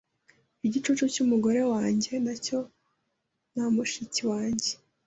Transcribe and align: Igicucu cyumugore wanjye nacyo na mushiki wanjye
Igicucu 0.65 1.03
cyumugore 1.13 1.61
wanjye 1.73 2.11
nacyo 2.25 2.59
na 3.55 3.63
mushiki 3.73 4.21
wanjye 4.31 4.71